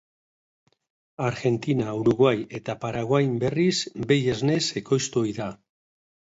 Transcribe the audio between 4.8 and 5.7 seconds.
ekoiztu ohi da.